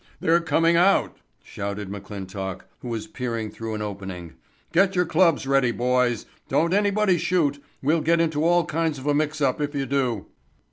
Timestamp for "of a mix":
8.97-9.41